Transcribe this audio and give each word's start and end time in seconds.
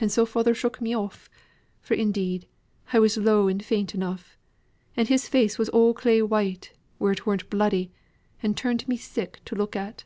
And 0.00 0.10
so 0.10 0.26
father 0.26 0.52
shook 0.52 0.80
me 0.80 0.96
off, 0.96 1.30
for 1.80 1.94
indeed 1.94 2.48
I 2.92 2.98
was 2.98 3.16
low 3.16 3.46
and 3.46 3.64
faint 3.64 3.94
enough, 3.94 4.36
and 4.96 5.06
his 5.06 5.28
face 5.28 5.58
was 5.58 5.68
all 5.68 5.94
clay 5.94 6.20
white, 6.22 6.72
where 6.98 7.12
it 7.12 7.24
weren't 7.24 7.48
bloody, 7.50 7.92
and 8.42 8.56
turned 8.56 8.88
me 8.88 8.96
sick 8.96 9.38
to 9.44 9.54
look 9.54 9.76
at. 9.76 10.02